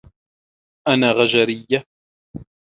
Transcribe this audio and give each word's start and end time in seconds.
أنا 0.87 1.11
غجريّة. 1.11 1.83